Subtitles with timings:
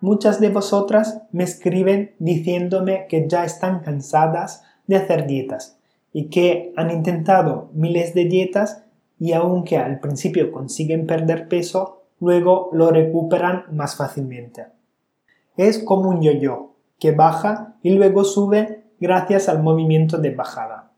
[0.00, 5.76] Muchas de vosotras me escriben diciéndome que ya están cansadas de hacer dietas
[6.12, 8.84] y que han intentado miles de dietas
[9.18, 14.66] y aunque al principio consiguen perder peso, luego lo recuperan más fácilmente.
[15.56, 20.92] Es como un yo-yo, que baja y luego sube gracias al movimiento de bajada.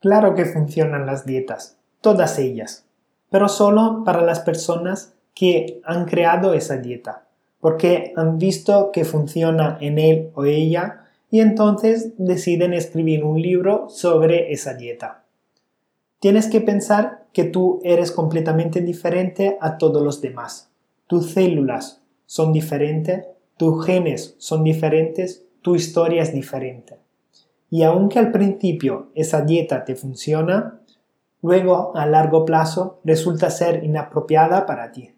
[0.00, 2.86] Claro que funcionan las dietas, todas ellas,
[3.30, 7.23] pero solo para las personas que han creado esa dieta
[7.64, 13.88] porque han visto que funciona en él o ella y entonces deciden escribir un libro
[13.88, 15.24] sobre esa dieta.
[16.20, 20.68] Tienes que pensar que tú eres completamente diferente a todos los demás.
[21.06, 23.24] Tus células son diferentes,
[23.56, 26.98] tus genes son diferentes, tu historia es diferente.
[27.70, 30.82] Y aunque al principio esa dieta te funciona,
[31.40, 35.13] luego a largo plazo resulta ser inapropiada para ti.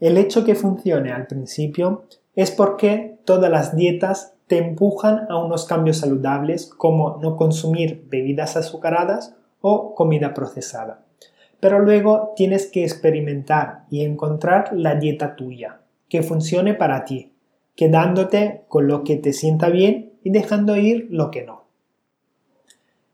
[0.00, 5.66] El hecho que funcione al principio es porque todas las dietas te empujan a unos
[5.66, 11.02] cambios saludables como no consumir bebidas azucaradas o comida procesada.
[11.60, 17.34] Pero luego tienes que experimentar y encontrar la dieta tuya, que funcione para ti,
[17.76, 21.64] quedándote con lo que te sienta bien y dejando ir lo que no.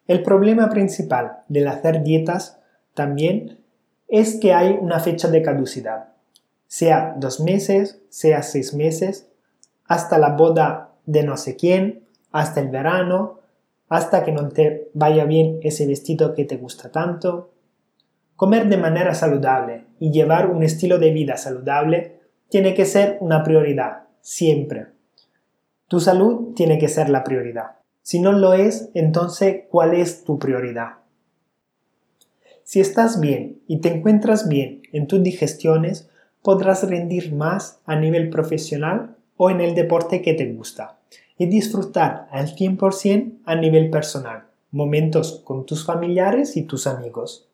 [0.06, 2.60] El problema principal del hacer dietas
[2.94, 3.58] también
[4.06, 6.15] es que hay una fecha de caducidad
[6.66, 9.28] sea dos meses, sea seis meses,
[9.86, 13.40] hasta la boda de no sé quién, hasta el verano,
[13.88, 17.52] hasta que no te vaya bien ese vestido que te gusta tanto.
[18.34, 23.42] Comer de manera saludable y llevar un estilo de vida saludable tiene que ser una
[23.42, 24.88] prioridad, siempre.
[25.88, 27.76] Tu salud tiene que ser la prioridad.
[28.02, 30.98] Si no lo es, entonces, ¿cuál es tu prioridad?
[32.62, 36.08] Si estás bien y te encuentras bien en tus digestiones,
[36.46, 40.96] podrás rendir más a nivel profesional o en el deporte que te gusta
[41.36, 47.48] y disfrutar al 100% a nivel personal, momentos con tus familiares y tus amigos.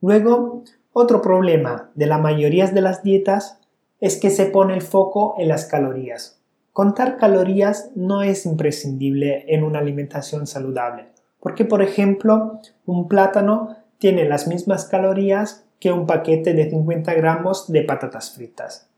[0.00, 3.58] Luego, otro problema de la mayoría de las dietas
[4.00, 6.40] es que se pone el foco en las calorías.
[6.72, 14.26] Contar calorías no es imprescindible en una alimentación saludable, porque por ejemplo, un plátano tiene
[14.26, 18.88] las mismas calorías que un paquete de 50 gramos de patatas fritas.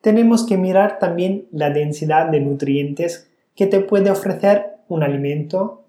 [0.00, 5.84] Tenemos que mirar también la densidad de nutrientes que te puede ofrecer un alimento,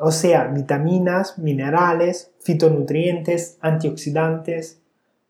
[0.00, 4.80] o sea, vitaminas, minerales, fitonutrientes, antioxidantes.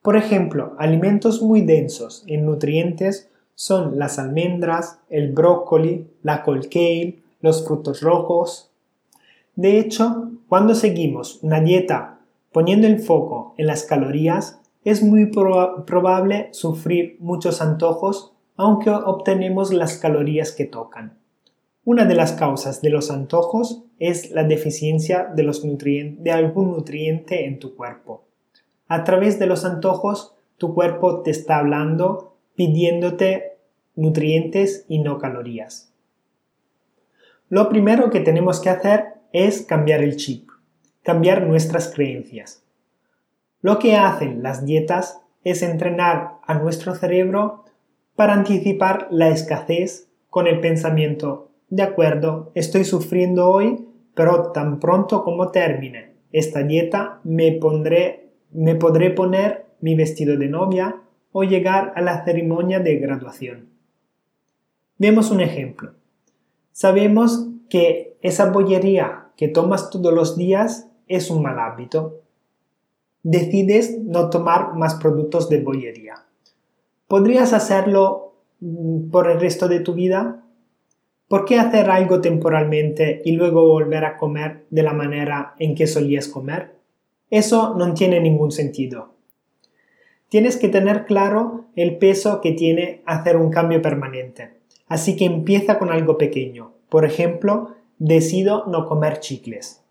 [0.02, 7.18] Por ejemplo, alimentos muy densos en nutrientes son las almendras, el brócoli, la col kale,
[7.40, 8.70] los frutos rojos.
[9.56, 12.18] De hecho, cuando seguimos una dieta
[12.52, 19.96] Poniendo el foco en las calorías, es muy probable sufrir muchos antojos aunque obtenemos las
[19.96, 21.18] calorías que tocan.
[21.84, 27.74] Una de las causas de los antojos es la deficiencia de, algún nutriente en tu
[27.74, 28.24] cuerpo.
[28.86, 33.56] A través de los antojos, tu cuerpo te está hablando, pidiéndote
[33.96, 35.92] nutrientes y no calorías.
[37.48, 40.51] Lo primero que tenemos que hacer es cambiar el chip
[41.02, 42.64] cambiar nuestras creencias.
[43.60, 47.64] Lo que hacen las dietas es entrenar a nuestro cerebro
[48.16, 55.24] para anticipar la escasez con el pensamiento de acuerdo, estoy sufriendo hoy, pero tan pronto
[55.24, 60.96] como termine esta dieta me pondré, me podré poner mi vestido de novia
[61.30, 63.68] o llegar a la ceremonia de graduación.
[64.98, 65.92] Vemos un ejemplo.
[66.72, 72.20] Sabemos que esa bollería que tomas todos los días es un mal hábito.
[73.22, 76.24] Decides no tomar más productos de bollería.
[77.06, 80.42] ¿Podrías hacerlo mm, por el resto de tu vida?
[81.28, 85.86] ¿Por qué hacer algo temporalmente y luego volver a comer de la manera en que
[85.86, 86.74] solías comer?
[87.30, 89.12] Eso no tiene ningún sentido.
[90.28, 94.50] Tienes que tener claro el peso que tiene hacer un cambio permanente.
[94.88, 96.72] Así que empieza con algo pequeño.
[96.88, 99.81] Por ejemplo, decido no comer chicles.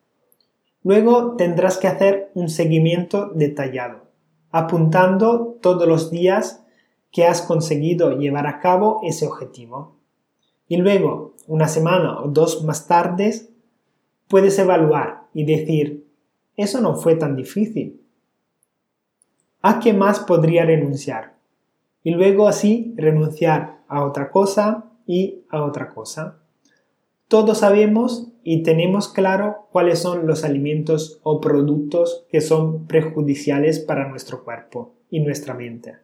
[0.84, 4.08] Luego tendrás que hacer un seguimiento detallado,
[4.50, 6.66] apuntando todos los días
[7.12, 9.98] que has conseguido llevar a cabo ese objetivo.
[10.68, 13.32] Y luego, una semana o dos más tarde,
[14.28, 16.08] puedes evaluar y decir,
[16.56, 18.02] eso no fue tan difícil.
[19.62, 21.36] ¿A qué más podría renunciar?
[22.04, 26.41] Y luego así renunciar a otra cosa y a otra cosa.
[27.32, 34.10] Todos sabemos y tenemos claro cuáles son los alimentos o productos que son perjudiciales para
[34.10, 35.96] nuestro cuerpo y nuestra mente.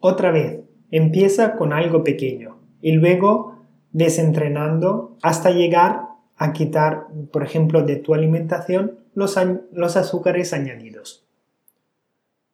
[0.00, 3.56] Otra vez, empieza con algo pequeño y luego
[3.92, 9.34] desentrenando hasta llegar a quitar, por ejemplo, de tu alimentación los,
[9.72, 11.24] los azúcares añadidos.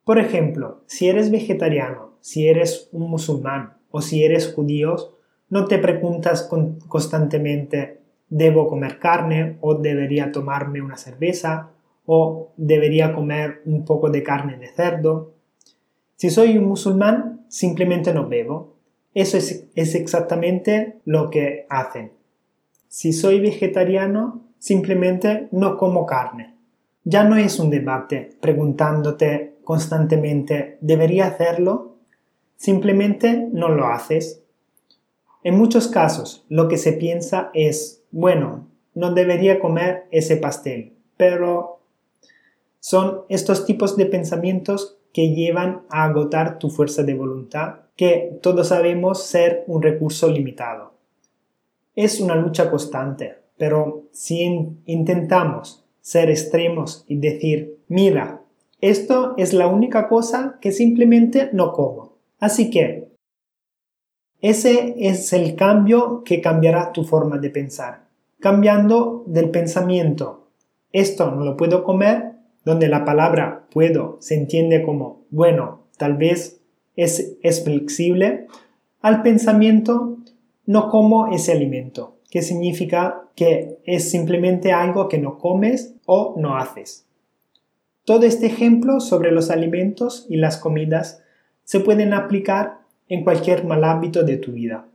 [0.04, 5.18] Por ejemplo, si eres vegetariano, si eres un musulmán o si eres judío,
[5.50, 6.48] no te preguntas
[6.88, 11.70] constantemente ¿debo comer carne o debería tomarme una cerveza
[12.06, 15.34] o debería comer un poco de carne de cerdo?
[16.16, 18.76] Si soy un musulmán, simplemente no bebo.
[19.12, 22.12] Eso es, es exactamente lo que hacen.
[22.86, 26.54] Si soy vegetariano, simplemente no como carne.
[27.04, 31.96] Ya no es un debate preguntándote constantemente ¿debería hacerlo?
[32.56, 34.42] Simplemente no lo haces.
[35.42, 41.80] En muchos casos lo que se piensa es, bueno, no debería comer ese pastel, pero
[42.80, 48.68] son estos tipos de pensamientos que llevan a agotar tu fuerza de voluntad, que todos
[48.68, 50.92] sabemos ser un recurso limitado.
[51.94, 54.42] Es una lucha constante, pero si
[54.86, 58.42] intentamos ser extremos y decir, mira,
[58.80, 62.14] esto es la única cosa que simplemente no como.
[62.38, 63.09] Así que
[64.42, 68.04] ese es el cambio que cambiará tu forma de pensar.
[68.38, 70.48] Cambiando del pensamiento,
[70.92, 72.32] esto no lo puedo comer,
[72.64, 76.60] donde la palabra puedo se entiende como, bueno, tal vez
[76.96, 78.46] es, es flexible,
[79.00, 80.18] al pensamiento,
[80.66, 86.56] no como ese alimento, que significa que es simplemente algo que no comes o no
[86.56, 87.06] haces.
[88.04, 91.22] Todo este ejemplo sobre los alimentos y las comidas
[91.64, 92.79] se pueden aplicar
[93.10, 94.86] en cualquier mal hábito de tu vida.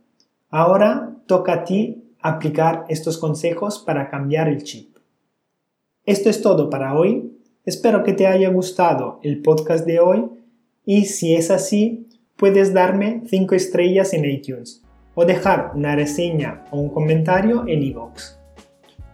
[0.50, 4.96] Ahora toca a ti aplicar estos consejos para cambiar el chip.
[6.04, 7.38] Esto es todo para hoy.
[7.64, 10.24] Espero que te haya gustado el podcast de hoy
[10.84, 14.82] y si es así, puedes darme 5 estrellas en iTunes
[15.14, 18.38] o dejar una reseña o un comentario en iVoox.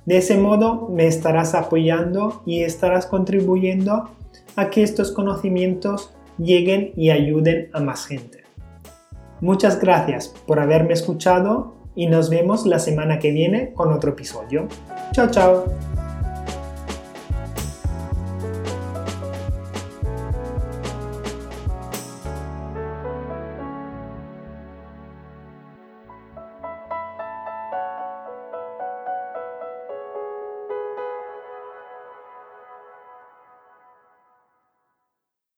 [0.06, 4.10] De ese modo me estarás apoyando y estarás contribuyendo
[4.54, 8.41] a que estos conocimientos lleguen y ayuden a más gente.
[9.42, 14.68] Muchas gracias por haberme escuchado y nos vemos la semana que viene con otro episodio.
[15.10, 15.64] Chao, chao.